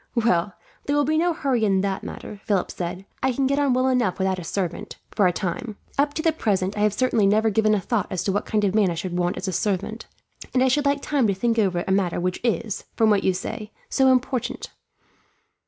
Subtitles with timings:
[0.15, 0.53] "Well,
[0.85, 3.05] there will be no hurry in that matter," Philip said.
[3.21, 5.77] "I can get on well enough without a servant, for a time.
[5.95, 8.63] Up to the present, I have certainly never given a thought as to what kind
[8.63, 10.07] of man I should want as a servant;
[10.55, 13.35] and I should like time to think over a matter which is, from what you
[13.35, 14.71] say, so important."